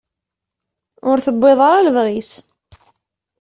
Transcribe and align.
Ur 1.09 1.17
tewwiḍ 1.25 1.59
ara 1.69 1.85
lebɣi-s. 1.87 2.31